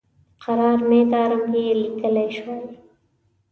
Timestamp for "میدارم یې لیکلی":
0.89-2.27